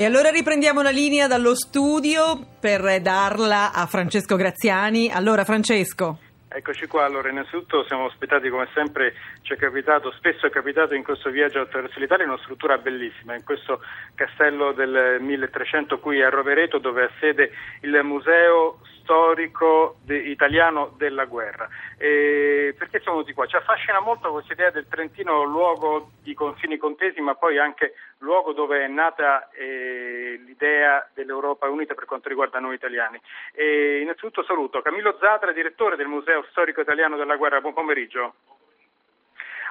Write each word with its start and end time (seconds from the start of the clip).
E 0.00 0.06
allora 0.06 0.30
riprendiamo 0.30 0.80
la 0.80 0.88
linea 0.88 1.26
dallo 1.26 1.54
studio 1.54 2.40
per 2.58 3.02
darla 3.02 3.70
a 3.70 3.84
Francesco 3.84 4.34
Graziani. 4.34 5.10
Allora 5.10 5.44
Francesco. 5.44 6.29
Eccoci 6.52 6.88
qua, 6.88 7.04
allora 7.04 7.28
innanzitutto 7.28 7.84
siamo 7.84 8.06
ospitati 8.06 8.48
come 8.48 8.66
sempre, 8.74 9.14
ci 9.42 9.52
è 9.52 9.56
capitato, 9.56 10.10
spesso 10.10 10.46
è 10.46 10.50
capitato 10.50 10.94
in 10.94 11.04
questo 11.04 11.30
viaggio 11.30 11.60
attraverso 11.60 12.00
l'Italia 12.00 12.24
in 12.24 12.30
una 12.30 12.42
struttura 12.42 12.76
bellissima, 12.76 13.36
in 13.36 13.44
questo 13.44 13.80
castello 14.16 14.72
del 14.72 15.18
1300 15.20 16.00
qui 16.00 16.20
a 16.20 16.28
Rovereto 16.28 16.78
dove 16.78 17.04
ha 17.04 17.10
sede 17.20 17.52
il 17.82 18.00
museo 18.02 18.80
storico 19.10 19.96
de- 20.04 20.18
italiano 20.18 20.94
della 20.96 21.24
guerra. 21.24 21.68
E 21.96 22.74
perché 22.78 23.00
siamo 23.00 23.18
venuti 23.18 23.34
qua? 23.34 23.46
Ci 23.46 23.56
affascina 23.56 24.00
molto 24.00 24.30
questa 24.30 24.52
idea 24.52 24.70
del 24.70 24.86
Trentino 24.88 25.42
luogo 25.44 26.10
di 26.22 26.32
confini 26.34 26.76
contesi, 26.78 27.20
ma 27.20 27.34
poi 27.34 27.58
anche 27.58 27.94
luogo 28.18 28.52
dove 28.52 28.84
è 28.84 28.88
nata 28.88 29.50
eh, 29.50 30.40
l'idea 30.44 31.08
dell'Europa 31.14 31.68
unita 31.68 31.94
per 31.94 32.04
quanto 32.04 32.28
riguarda 32.28 32.60
noi 32.60 32.74
italiani. 32.74 33.20
E 33.52 34.00
innanzitutto 34.00 34.44
saluto 34.44 34.80
Camillo 34.80 35.16
Zatra, 35.20 35.52
direttore 35.52 35.96
del 35.96 36.06
Museo 36.06 36.39
Storico 36.50 36.80
Italiano 36.80 37.16
della 37.16 37.36
Guerra. 37.36 37.60
Buon 37.60 37.74
pomeriggio. 37.74 38.34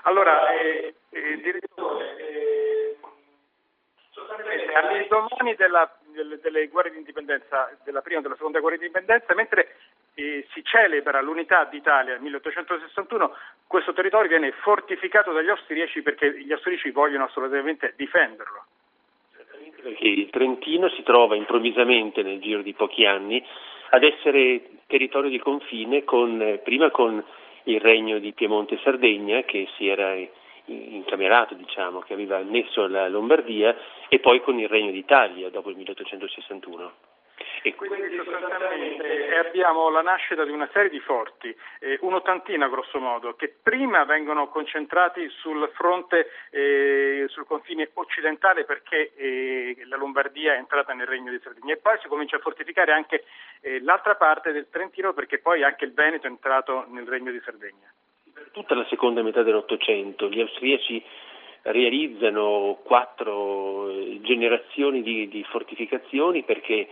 Allora, 0.03 0.49
eh, 0.51 0.95
eh, 1.09 1.41
direttore, 1.41 2.15
eh, 2.17 2.97
all'indomani 4.75 5.55
della 5.55 5.91
delle, 6.11 6.39
delle 6.41 6.67
guerre 6.67 6.91
di 6.91 6.97
indipendenza, 6.97 7.75
della 7.83 8.01
prima 8.01 8.19
e 8.19 8.23
della 8.23 8.35
seconda 8.35 8.59
guerra 8.59 8.77
di 8.77 8.85
indipendenza, 8.85 9.33
mentre 9.33 9.75
eh, 10.15 10.45
si 10.53 10.63
celebra 10.63 11.21
l'unità 11.21 11.63
d'Italia 11.65 12.13
nel 12.13 12.21
1861, 12.21 13.35
questo 13.67 13.93
territorio 13.93 14.29
viene 14.29 14.51
fortificato 14.51 15.31
dagli 15.31 15.49
austriaci 15.49 16.01
perché 16.01 16.39
gli 16.39 16.51
austriaci 16.51 16.91
vogliono 16.91 17.25
assolutamente 17.25 17.93
difenderlo. 17.95 18.65
Perché 19.81 20.07
il 20.07 20.29
Trentino 20.29 20.89
si 20.89 21.03
trova 21.03 21.35
improvvisamente 21.35 22.21
nel 22.21 22.41
giro 22.41 22.61
di 22.61 22.73
pochi 22.73 23.05
anni 23.05 23.45
ad 23.89 24.03
essere 24.03 24.61
territorio 24.88 25.30
di 25.30 25.39
confine 25.39 26.03
con, 26.03 26.41
eh, 26.41 26.58
prima 26.59 26.89
con 26.91 27.23
il 27.63 27.80
regno 27.80 28.19
di 28.19 28.33
Piemonte 28.33 28.75
e 28.75 28.80
Sardegna 28.83 29.44
che 29.44 29.67
si 29.77 29.88
era 29.88 30.16
incamerato, 30.66 31.55
diciamo, 31.55 32.00
che 32.00 32.13
aveva 32.13 32.38
annesso 32.38 32.88
la 32.88 33.08
Lombardia 33.08 33.75
e 34.08 34.19
poi 34.19 34.41
con 34.41 34.59
il 34.59 34.67
Regno 34.67 34.91
d'Italia 34.91 35.50
dopo 35.50 35.69
il 35.69 35.78
1861. 35.78 36.91
E 37.63 37.75
quindi 37.75 38.16
sostanzialmente 38.16 38.98
abbiamo 39.59 39.89
la 39.89 40.02
nascita 40.02 40.45
di 40.45 40.52
una 40.52 40.69
serie 40.71 40.89
di 40.89 40.99
forti, 40.99 41.53
eh, 41.79 41.97
un'ottantina 42.02 42.69
grosso 42.69 42.97
modo, 42.99 43.35
che 43.35 43.53
prima 43.61 44.05
vengono 44.05 44.47
concentrati 44.47 45.27
sul 45.29 45.69
fronte, 45.73 46.27
eh, 46.51 47.25
sul 47.27 47.45
confine 47.45 47.89
occidentale 47.95 48.63
perché 48.63 49.11
eh, 49.16 49.77
la 49.85 49.97
Lombardia 49.97 50.53
è 50.53 50.57
entrata 50.57 50.93
nel 50.93 51.07
Regno 51.07 51.31
di 51.31 51.39
Sardegna 51.43 51.73
e 51.73 51.77
poi 51.77 51.97
si 52.01 52.07
comincia 52.07 52.38
a 52.38 52.39
fortificare 52.39 52.93
anche 52.93 53.25
eh, 53.59 53.81
l'altra 53.81 54.16
parte 54.16 54.53
del 54.53 54.69
Trentino 54.69 55.11
perché 55.13 55.39
poi 55.39 55.61
anche 55.61 55.83
il 55.83 55.94
Veneto 55.94 56.27
è 56.27 56.29
entrato 56.29 56.85
nel 56.88 57.05
Regno 57.05 57.31
di 57.31 57.41
Sardegna. 57.44 57.91
Tutta 58.51 58.75
la 58.75 58.85
seconda 58.85 59.21
metà 59.21 59.44
dell'Ottocento 59.44 60.29
gli 60.29 60.39
austriaci 60.39 61.03
realizzano 61.63 62.79
quattro 62.83 63.89
eh, 63.89 64.19
generazioni 64.21 65.01
di, 65.01 65.27
di 65.27 65.44
fortificazioni 65.44 66.44
perché 66.44 66.88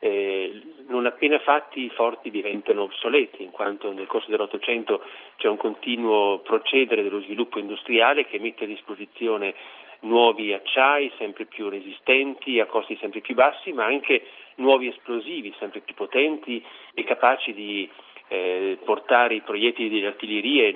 non 0.00 1.06
appena 1.06 1.38
fatti 1.40 1.84
i 1.84 1.90
forti 1.90 2.30
diventano 2.30 2.82
obsoleti, 2.82 3.42
in 3.42 3.50
quanto 3.50 3.92
nel 3.92 4.06
corso 4.06 4.30
dell'Ottocento 4.30 5.02
c'è 5.36 5.48
un 5.48 5.58
continuo 5.58 6.38
procedere 6.38 7.02
dello 7.02 7.20
sviluppo 7.20 7.58
industriale 7.58 8.26
che 8.26 8.38
mette 8.38 8.64
a 8.64 8.66
disposizione 8.66 9.54
nuovi 10.00 10.52
acciai 10.52 11.12
sempre 11.18 11.44
più 11.44 11.68
resistenti 11.68 12.58
a 12.60 12.66
costi 12.66 12.96
sempre 13.00 13.20
più 13.20 13.34
bassi, 13.34 13.72
ma 13.72 13.84
anche 13.84 14.22
nuovi 14.56 14.88
esplosivi 14.88 15.54
sempre 15.58 15.80
più 15.80 15.94
potenti 15.94 16.64
e 16.94 17.04
capaci 17.04 17.52
di 17.52 17.88
eh, 18.28 18.78
portare 18.84 19.34
i 19.34 19.42
proiettili 19.42 19.90
delle 19.90 20.06
artiglierie 20.06 20.74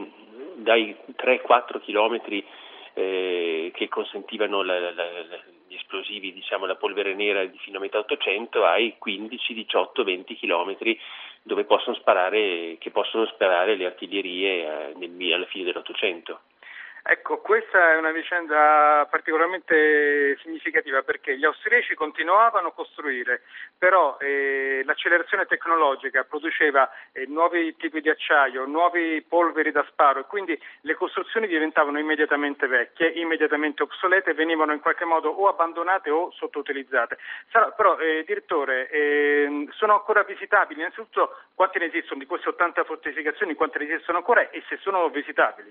dai 0.57 0.95
3-4 1.17 1.80
chilometri 1.80 2.45
eh, 2.95 3.70
che 3.74 3.89
consentivano 3.89 4.63
la, 4.63 4.79
la, 4.79 4.92
la, 4.92 5.52
gli 5.74 5.77
esplosivi, 5.77 6.33
diciamo 6.33 6.67
la 6.67 6.77
polvere 6.77 7.14
nera 7.14 7.45
di 7.45 7.58
fino 7.58 7.79
a 7.79 7.80
metà 7.80 7.98
800 7.98 8.64
ai 8.64 8.95
15, 8.96 9.55
18, 9.55 10.05
20 10.05 10.35
chilometri 10.36 10.98
dove 11.42 11.64
possono 11.64 11.96
sparare, 11.96 12.77
che 12.79 12.90
possono 12.90 13.27
sparare 13.27 13.77
le 13.77 13.84
artiglierie 13.84 14.92
eh, 14.92 14.95
nel, 14.96 15.33
alla 15.33 15.46
fine 15.46 15.64
dell'Ottocento. 15.64 16.40
Ecco, 17.07 17.37
questa 17.41 17.92
è 17.92 17.98
una 17.98 18.13
vicenda 18.13 19.07
particolarmente 19.11 20.39
significativa 20.39 21.03
perché 21.03 21.37
gli 21.37 21.45
austriaci 21.45 21.95
continuavano 21.95 22.69
a 22.69 22.73
costruire, 22.73 23.42
però 23.77 24.17
eh, 24.19 24.81
l'accelerazione 24.87 25.45
tecnologica 25.45 26.25
produceva 26.25 26.91
eh, 27.13 27.27
nuovi 27.27 27.77
tipi 27.77 28.01
di 28.01 28.09
acciaio, 28.09 28.64
nuovi 28.64 29.20
polveri 29.20 29.70
da 29.70 29.85
sparo 29.91 30.20
e 30.20 30.25
quindi 30.25 30.59
le 30.81 30.95
costruzioni 30.95 31.47
diventavano 31.47 31.98
immediatamente 31.98 32.67
vecchie, 32.67 33.11
immediatamente 33.11 33.83
obsolete 33.83 34.31
e 34.31 34.35
venivano 34.35 34.73
in 34.73 34.81
qualche 34.81 35.05
modo 35.05 35.29
o 35.29 35.47
abbandonate 35.47 36.09
o 36.09 36.31
sottoutilizzate. 36.31 37.19
Sarà, 37.51 37.70
però, 37.73 37.98
eh, 37.98 38.25
direttore, 38.27 38.89
ehm, 38.89 39.69
sono 39.73 39.93
ancora 39.93 40.23
visitabili? 40.23 40.81
Innanzitutto, 40.81 41.37
quante 41.55 41.79
ne 41.79 41.85
esistono 41.85 42.20
di 42.20 42.27
queste 42.27 42.48
80 42.48 42.83
fortificazioni, 42.85 43.53
quante 43.55 43.79
ne 43.79 43.93
esistono 43.93 44.17
ancora 44.17 44.48
e 44.48 44.63
se 44.69 44.79
sono 44.79 45.07
visitabili? 45.11 45.70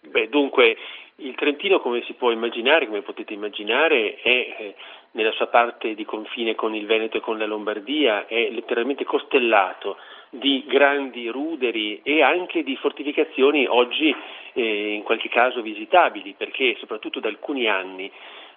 Beh, 0.00 0.28
dunque, 0.28 0.76
il 1.16 1.34
Trentino, 1.34 1.80
come 1.80 2.02
si 2.04 2.12
può 2.12 2.30
immaginare, 2.30 2.86
come 2.86 3.02
potete 3.02 3.34
immaginare, 3.34 4.16
è 4.16 4.28
eh, 4.28 4.74
nella 5.12 5.32
sua 5.32 5.48
parte 5.48 5.94
di 5.94 6.04
confine 6.04 6.54
con 6.54 6.74
il 6.74 6.86
Veneto 6.86 7.16
e 7.16 7.20
con 7.20 7.38
la 7.38 7.46
Lombardia, 7.46 8.26
è 8.26 8.50
letteralmente 8.50 9.04
costellato 9.04 9.96
di 10.30 10.64
grandi 10.66 11.28
ruderi 11.28 12.00
e 12.02 12.22
anche 12.22 12.62
di 12.62 12.76
fortificazioni 12.76 13.66
oggi 13.66 14.14
eh, 14.52 14.92
in 14.92 15.02
qualche 15.02 15.28
caso 15.28 15.62
visitabili, 15.62 16.34
perché 16.36 16.76
soprattutto 16.78 17.18
da 17.18 17.28
alcuni 17.28 17.66
anni 17.66 18.10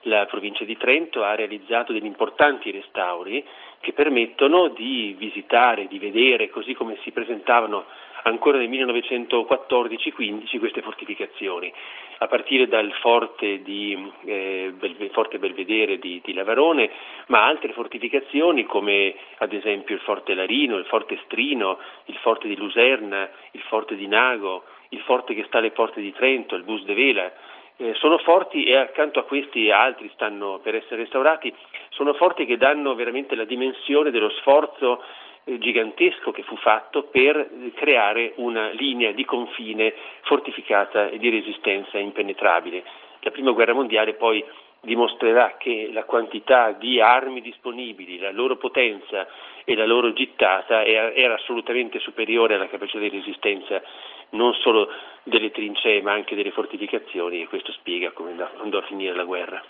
la 0.06 0.26
provincia 0.26 0.64
di 0.64 0.78
Trento 0.78 1.24
ha 1.24 1.36
realizzato 1.36 1.94
degli 1.94 2.06
importanti 2.06 2.72
restauri 2.72 3.44
che 3.80 3.94
permettono 3.94 4.70
di 4.70 5.16
visitare, 5.18 5.88
di 5.88 6.00
vedere, 6.00 6.50
così 6.50 6.74
come 6.74 6.98
si 7.04 7.12
presentavano 7.12 7.86
ancora 8.24 8.58
nel 8.58 8.70
1914-15 8.70 10.60
queste 10.60 10.82
fortificazioni, 10.82 11.72
a 12.20 12.28
partire 12.28 12.68
dal 12.68 12.92
forte, 13.02 13.62
di, 13.62 14.12
eh, 14.26 14.74
forte 15.12 15.40
Belvedere 15.40 15.98
di, 15.98 16.22
di, 16.24 16.34
Lavarone, 16.34 16.90
ma 17.28 17.46
altre 17.46 17.74
fortificazioni 17.74 18.66
come 18.66 19.16
ad 19.38 19.54
esempio 19.54 19.96
il 19.96 20.02
forte 20.02 20.34
Larino, 20.34 20.78
il 20.78 20.86
forte 20.86 21.20
Strino, 21.26 21.80
il 22.06 22.16
forte 22.18 22.48
di 22.48 22.56
Luserna, 22.56 23.30
il 23.52 23.62
forte 23.62 23.96
di 23.96 24.08
Nago, 24.08 24.64
il 24.90 25.00
forte 25.02 25.34
che 25.34 25.46
sta 25.46 25.58
alle 25.58 25.72
porte 25.72 26.02
di 26.02 26.12
Trento, 26.14 26.56
il 26.56 26.64
Bus 26.64 26.84
de 26.84 26.94
Vela, 26.94 27.32
eh, 27.78 27.96
sono 27.96 28.20
forti 28.20 28.66
e 28.66 28.76
accanto 28.76 29.20
a 29.20 29.24
questi 29.24 29.72
altri 29.72 30.10
stanno 30.14 30.60
per 30.62 30.76
essere 30.76 30.98
restaurati, 30.98 31.52
sono 31.90 32.14
forti 32.14 32.46
che 32.46 32.58
danno 32.58 32.94
veramente 32.94 33.36
la 33.36 33.46
dimensione 33.46 34.12
dello 34.12 34.30
sforzo 34.30 35.02
gigantesco 35.44 36.32
che 36.32 36.44
fu 36.44 36.56
fatto 36.58 37.04
per 37.04 37.50
creare 37.76 38.34
una 38.36 38.70
linea 38.70 39.12
di 39.12 39.26
confine 39.26 39.94
fortificata 40.24 41.10
e 41.10 41.18
di 41.18 41.30
resistenza 41.30 41.98
impenetrabile. 41.98 42.84
La 43.22 43.32
prima 43.32 43.52
guerra 43.52 43.74
mondiale 43.74 44.14
poi 44.14 44.44
dimostrerà 44.82 45.58
che 45.58 45.90
la 45.94 46.04
quantità 46.06 46.72
di 46.72 47.00
armi 47.00 47.42
disponibili, 47.42 48.18
la 48.18 48.32
loro 48.32 48.58
potenza 48.58 49.28
e 49.64 49.76
la 49.76 49.86
loro 49.86 50.12
gittata 50.14 50.84
era, 50.84 51.36
assolutamente 51.36 52.00
superiore 52.00 52.56
alla 52.56 52.68
capacità 52.68 53.00
di 53.00 53.10
resistenza 53.10 53.82
non 54.32 54.54
solo 54.56 54.90
delle 55.24 55.52
trincee 55.52 56.02
ma 56.02 56.14
anche 56.14 56.36
delle 56.36 56.52
fortificazioni 56.52 57.42
e 57.42 57.48
questo 57.48 57.72
spiega 57.74 58.12
come 58.12 58.32
andò 58.32 58.78
a 58.80 58.84
finire 58.84 59.14
la 59.14 59.24
guerra. 59.24 59.62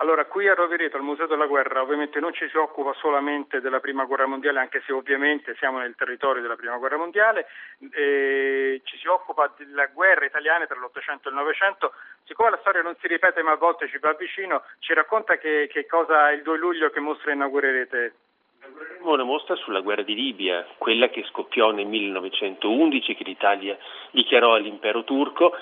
Allora, 0.00 0.26
qui 0.26 0.46
a 0.46 0.54
Rovereto, 0.54 0.96
al 0.96 1.02
Museo 1.02 1.26
della 1.26 1.46
Guerra, 1.46 1.82
ovviamente 1.82 2.20
non 2.20 2.32
ci 2.32 2.48
si 2.48 2.56
occupa 2.56 2.92
solamente 3.00 3.60
della 3.60 3.80
Prima 3.80 4.04
Guerra 4.04 4.26
Mondiale, 4.26 4.60
anche 4.60 4.80
se 4.86 4.92
ovviamente 4.92 5.56
siamo 5.56 5.78
nel 5.78 5.96
territorio 5.96 6.40
della 6.40 6.54
Prima 6.54 6.76
Guerra 6.76 6.96
Mondiale, 6.96 7.46
eh, 7.90 8.80
ci 8.84 8.96
si 8.96 9.08
occupa 9.08 9.52
della 9.56 9.86
guerra 9.86 10.24
italiana 10.24 10.66
tra 10.66 10.78
l'Ottocento 10.78 11.26
e 11.26 11.32
il 11.32 11.36
Novecento. 11.36 11.94
Siccome 12.26 12.50
la 12.50 12.58
storia 12.58 12.82
non 12.82 12.94
si 13.00 13.08
ripete 13.08 13.42
ma 13.42 13.52
a 13.52 13.56
volte 13.56 13.88
ci 13.88 13.98
va 13.98 14.12
vicino, 14.12 14.62
ci 14.78 14.94
racconta 14.94 15.36
che, 15.36 15.68
che 15.68 15.84
cosa 15.86 16.30
il 16.30 16.42
2 16.42 16.58
luglio 16.58 16.90
che 16.90 17.00
mostra 17.00 17.32
inaugurerete? 17.32 18.14
Inaugureremo 18.58 19.12
una 19.12 19.24
mostra 19.24 19.56
sulla 19.56 19.80
guerra 19.80 20.02
di 20.02 20.14
Libia, 20.14 20.64
quella 20.78 21.08
che 21.08 21.24
scoppiò 21.24 21.72
nel 21.72 21.86
1911, 21.86 23.16
che 23.16 23.24
l'Italia 23.24 23.76
dichiarò 24.12 24.54
all'impero 24.54 25.02
turco 25.02 25.52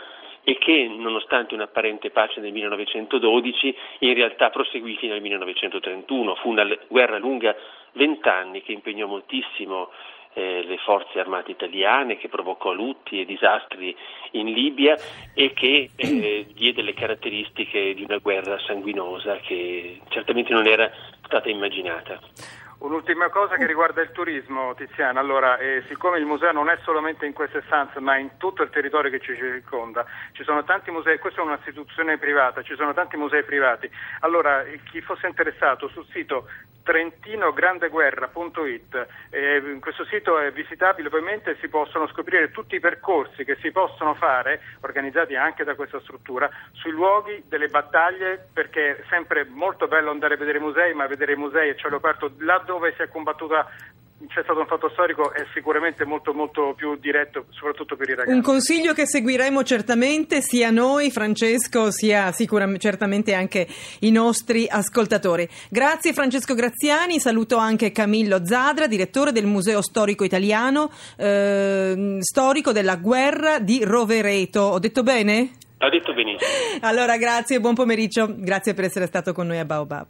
e 0.48 0.58
che, 0.58 0.86
nonostante 0.88 1.54
un'apparente 1.54 2.10
pace 2.10 2.38
nel 2.38 2.52
1912, 2.52 3.76
in 3.98 4.14
realtà 4.14 4.48
proseguì 4.50 4.94
fino 4.94 5.12
al 5.12 5.20
1931. 5.20 6.36
Fu 6.36 6.50
una 6.50 6.64
guerra 6.86 7.18
lunga 7.18 7.52
vent'anni 7.94 8.62
che 8.62 8.70
impegnò 8.70 9.08
moltissimo 9.08 9.90
eh, 10.34 10.62
le 10.62 10.76
forze 10.84 11.18
armate 11.18 11.50
italiane, 11.50 12.16
che 12.16 12.28
provocò 12.28 12.72
lutti 12.72 13.20
e 13.20 13.24
disastri 13.24 13.96
in 14.32 14.52
Libia 14.52 14.94
e 15.34 15.52
che 15.52 15.90
eh, 15.96 16.46
diede 16.54 16.82
le 16.82 16.94
caratteristiche 16.94 17.92
di 17.94 18.04
una 18.04 18.18
guerra 18.18 18.56
sanguinosa 18.60 19.38
che 19.38 19.98
certamente 20.10 20.52
non 20.52 20.68
era 20.68 20.88
stata 21.24 21.48
immaginata. 21.48 22.20
Un'ultima 22.78 23.30
cosa 23.30 23.56
che 23.56 23.66
riguarda 23.66 24.02
il 24.02 24.12
turismo, 24.12 24.74
Tiziana. 24.74 25.18
Allora, 25.18 25.56
eh, 25.56 25.82
siccome 25.88 26.18
il 26.18 26.26
museo 26.26 26.52
non 26.52 26.68
è 26.68 26.78
solamente 26.84 27.24
in 27.24 27.32
queste 27.32 27.62
stanze, 27.66 28.00
ma 28.00 28.18
in 28.18 28.36
tutto 28.36 28.62
il 28.62 28.68
territorio 28.68 29.10
che 29.10 29.18
ci 29.18 29.34
circonda, 29.34 30.04
ci 30.32 30.44
sono 30.44 30.62
tanti 30.62 30.90
musei, 30.90 31.18
questa 31.18 31.40
è 31.40 31.44
un'istituzione 31.44 32.18
privata, 32.18 32.62
ci 32.62 32.76
sono 32.76 32.92
tanti 32.92 33.16
musei 33.16 33.44
privati. 33.44 33.90
Allora, 34.20 34.62
chi 34.90 35.00
fosse 35.00 35.26
interessato 35.26 35.88
sul 35.88 36.06
sito 36.10 36.48
trentinograndeguerra.it, 36.86 39.06
eh, 39.30 39.78
questo 39.80 40.04
sito 40.04 40.38
è 40.38 40.52
visitabile, 40.52 41.08
ovviamente 41.08 41.56
si 41.60 41.66
possono 41.68 42.06
scoprire 42.06 42.52
tutti 42.52 42.76
i 42.76 42.80
percorsi 42.80 43.44
che 43.44 43.56
si 43.60 43.72
possono 43.72 44.14
fare, 44.14 44.60
organizzati 44.82 45.34
anche 45.34 45.64
da 45.64 45.74
questa 45.74 45.98
struttura, 46.00 46.48
sui 46.74 46.92
luoghi 46.92 47.42
delle 47.48 47.66
battaglie, 47.66 48.50
perché 48.52 48.98
è 48.98 49.02
sempre 49.08 49.44
molto 49.44 49.88
bello 49.88 50.12
andare 50.12 50.34
a 50.34 50.36
vedere 50.36 50.58
i 50.58 50.62
musei, 50.62 50.94
ma 50.94 51.08
vedere 51.08 51.32
i 51.32 51.36
musei 51.36 51.70
a 51.70 51.74
cielo 51.74 51.96
aperto 51.96 52.30
là 52.38 52.62
dove 52.64 52.94
si 52.94 53.02
è 53.02 53.08
combattuta 53.08 53.68
c'è 54.28 54.42
stato 54.42 54.60
un 54.60 54.66
fatto 54.66 54.88
storico 54.90 55.32
è 55.32 55.44
sicuramente 55.52 56.04
molto 56.06 56.32
molto 56.32 56.72
più 56.74 56.96
diretto 56.96 57.46
soprattutto 57.50 57.96
per 57.96 58.08
i 58.08 58.14
ragazzi. 58.14 58.34
Un 58.34 58.42
consiglio 58.42 58.94
che 58.94 59.06
seguiremo 59.06 59.62
certamente 59.62 60.40
sia 60.40 60.70
noi 60.70 61.10
Francesco 61.10 61.90
sia 61.90 62.32
certamente 62.78 63.34
anche 63.34 63.66
i 64.00 64.10
nostri 64.10 64.66
ascoltatori. 64.68 65.46
Grazie 65.68 66.14
Francesco 66.14 66.54
Graziani, 66.54 67.20
saluto 67.20 67.58
anche 67.58 67.92
Camillo 67.92 68.44
Zadra, 68.44 68.86
direttore 68.86 69.32
del 69.32 69.46
Museo 69.46 69.82
Storico 69.82 70.24
Italiano, 70.24 70.90
eh, 71.16 72.16
storico 72.20 72.72
della 72.72 72.96
guerra 72.96 73.58
di 73.58 73.84
Rovereto. 73.84 74.60
Ho 74.60 74.78
detto 74.78 75.02
bene? 75.02 75.50
Ha 75.78 75.90
detto 75.90 76.14
benissimo. 76.14 76.50
Allora 76.80 77.18
grazie, 77.18 77.60
buon 77.60 77.74
pomeriggio, 77.74 78.34
grazie 78.34 78.72
per 78.72 78.84
essere 78.84 79.06
stato 79.06 79.34
con 79.34 79.46
noi 79.46 79.58
a 79.58 79.64
Baobab. 79.66 80.06